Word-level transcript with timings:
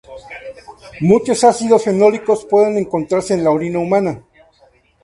Muchos 1.01 1.43
ácidos 1.43 1.83
fenólicos 1.83 2.45
pueden 2.45 2.75
encontrarse 2.75 3.35
en 3.35 3.43
la 3.43 3.51
orina 3.51 3.77
humana. 3.77 4.23